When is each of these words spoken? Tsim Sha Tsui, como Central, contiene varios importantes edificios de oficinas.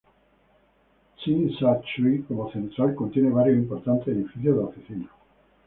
Tsim 1.17 1.49
Sha 1.51 1.75
Tsui, 1.75 2.23
como 2.23 2.51
Central, 2.51 2.95
contiene 2.95 3.29
varios 3.29 3.57
importantes 3.57 4.07
edificios 4.11 4.55
de 4.55 4.63
oficinas. 4.63 5.11